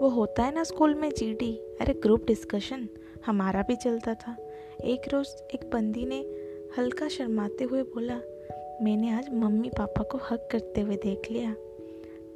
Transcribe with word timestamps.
वो 0.00 0.08
होता 0.08 0.42
है 0.42 0.54
ना 0.54 0.64
स्कूल 0.64 0.94
में 0.94 1.08
जीडी 1.10 1.52
अरे 1.80 1.94
ग्रुप 1.94 2.26
डिस्कशन 2.26 2.88
हमारा 3.26 3.62
भी 3.62 3.76
चलता 3.76 4.14
था। 4.14 4.36
एक 4.84 5.08
रोज़ 5.12 5.28
एक 5.54 5.70
बंदी 5.72 6.04
ने 6.06 6.18
हल्का 6.78 7.08
शर्माते 7.08 7.64
हुए 7.64 7.82
बोला, 7.84 8.16
मैंने 8.82 9.10
आज 9.10 9.28
मम्मी 9.34 9.68
पापा 9.68 10.02
को 10.02 10.18
हक 10.30 10.48
करते 10.52 10.80
हुए 10.80 10.96
देख 10.96 11.30
लिया। 11.30 11.54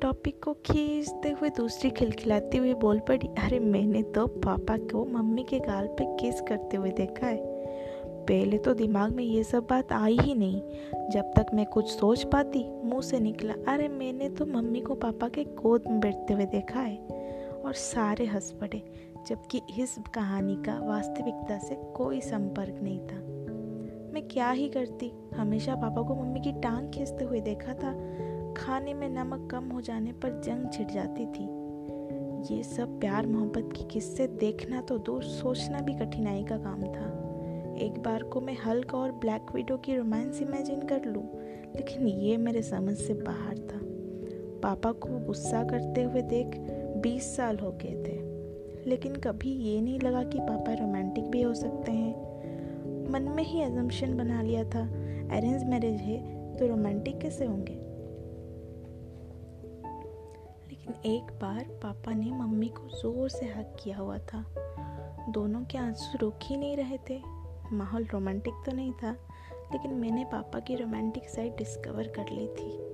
टॉपिक 0.03 0.43
को 0.45 0.53
खींचते 0.67 1.31
हुए 1.31 1.49
दूसरी 1.51 1.91
खिलखिलाती 1.91 2.59
हुई 2.59 2.75
बोल 2.75 2.99
पड़ी, 2.99 3.29
अरे 3.39 3.59
मैंने 3.59 4.03
तो 4.03 4.27
पापा 4.27 4.77
को 4.77 5.05
मम्मी 5.05 5.45
के 5.45 5.59
गाल 5.61 5.87
पे 5.99 6.05
किस 6.17 6.41
करते 6.41 6.77
हुए 6.77 6.91
देखा 6.91 7.27
है। 7.27 7.51
पहले 8.27 8.59
तो 8.59 8.75
दिमाग 8.75 9.15
में 9.17 9.25
ये 9.25 9.45
सब 9.45 9.67
बात 9.71 9.93
आई 9.93 10.19
ही 10.21 10.35
नहीं। 10.35 10.61
जब 11.11 11.33
तक 11.37 11.47
मैं 11.55 11.67
कुछ 11.67 11.91
सोच 11.91 12.23
पाती, 12.25 12.65
मुँह 12.85 13.03
से 13.03 13.21
निकला, 13.21 13.55
अरे 13.69 13.89
मैंने 13.89 14.29
तो 14.29 14.47
मम्मी 14.47 14.81
को 14.81 14.95
पापा 14.95 15.29
के 15.29 15.45
गोद 15.45 15.85
में 15.87 16.01
बैठते 16.01 16.35
हुए 16.35 16.45
देखा 16.47 16.81
है। 16.81 17.22
और 17.65 17.73
सारे 17.73 18.27
हंस 18.27 18.51
पड़े, 18.53 18.83
जबकि 19.29 19.61
इस 19.79 19.97
कहानी 20.15 20.57
का 20.57 20.79
वास्तविकता 20.79 21.59
से 21.59 21.75
कोई 21.97 22.21
संपर्क 22.21 22.81
नहीं 22.83 23.01
था। 23.01 23.21
मैं 24.13 24.23
क्या 24.29 24.51
ही 24.51 24.69
करती? 24.69 25.13
हमेशा 25.35 25.75
पापा 25.75 26.03
को 26.03 26.15
मम्मी 26.15 26.41
की 26.41 26.53
टांग 26.53 26.91
खींचते 26.91 27.25
हुए 27.25 27.41
देखा 27.41 27.75
था। 27.75 27.93
खाने 28.57 28.95
में 28.95 29.09
नमक 29.09 29.49
कम 29.51 29.71
हो 29.71 29.81
जाने 29.81 30.13
पर 30.13 30.41
जंग 30.41 30.71
छिड़ 30.73 30.91
जाती 30.91 31.27
थी। 31.27 31.49
ये 32.55 32.63
सब 32.63 32.99
प्यार 33.01 33.27
मोहब्बत 33.27 33.73
की 33.77 33.85
किस्से 33.85 34.27
देखना 34.27 34.81
तो 34.81 34.99
दूर 34.99 35.23
सोचना 35.23 35.81
भी 35.81 35.95
कठिनाई 35.95 36.45
का 36.45 36.57
काम 36.57 36.83
था। 36.83 37.11
एक 37.79 38.03
बार 38.03 38.23
को 38.23 38.41
मैं 38.41 38.57
हल्क 38.65 38.95
और 38.95 39.13
ब्लैक 39.13 39.55
विडो 39.55 39.77
की 39.77 39.97
रोमांस 39.97 40.43
इमेजिन 40.43 40.81
कर 40.81 41.05
लूँ, 41.05 41.23
लेकिन 41.77 42.07
ये 42.09 42.37
मेरे 42.37 42.63
समझ 42.63 42.95
से 42.97 43.15
बाहर 43.15 43.59
था। 43.59 43.81
पापा 44.63 44.93
को 44.93 45.19
गुस्सा 45.27 45.63
करते 45.63 46.03
हुए 46.03 46.23
देख 46.23 46.47
बीस 47.03 47.37
साल 47.37 47.59
हो 47.59 47.73
गए 47.73 48.05
थे। 48.05 48.33
लेकिन 48.91 49.17
कभी 49.17 49.51
ये 49.51 49.81
नहीं 49.81 50.01
लगा 50.01 50.23
कि 50.23 50.39
पापा 50.39 50.73
रोमांटिक 50.73 51.25
भी 51.25 51.43
हो 51.43 51.55
सकते 51.55 51.93
हैं। 51.93 53.11
मन 53.11 53.23
में 53.23 53.45
ही 53.45 53.61
एजम्पन 53.61 54.17
बना 54.17 54.43
लिया 54.43 54.65
था 54.65 54.83
अरेंज 55.37 55.65
मैरिज 55.65 56.01
है 56.01 56.43
तो 56.57 56.67
रोमांटिक 56.67 57.19
कैसे 57.19 57.45
होंगे? 57.45 57.75
लेकिन 60.69 61.13
एक 61.13 61.33
बार 61.33 61.65
पापा 61.83 62.13
ने 62.13 62.31
मम्मी 62.31 62.69
को 62.69 62.89
ज़ोर 62.89 63.29
से 63.29 63.47
हक 63.47 63.77
किया 63.85 63.97
हुआ 63.97 64.19
था। 64.19 64.45
दोनों 65.29 65.65
के 65.65 65.79
आँसू 65.79 66.19
रुक 66.19 66.39
ही 66.43 66.57
नहीं 66.57 66.77
रहे 66.77 66.99
थे। 67.11 67.21
माहौल 67.73 68.05
रोमांटिक 68.05 68.55
तो 68.67 68.73
नहीं 68.73 68.93
था, 68.93 69.13
लेकिन 69.73 69.95
मैंने 69.95 70.25
पापा 70.25 70.59
की 70.59 70.77
रोमांटिक 70.77 71.29
साइड 71.29 71.57
डिस्कवर 71.57 72.09
कर 72.09 72.25
ली 72.31 72.47
थी। 72.49 72.92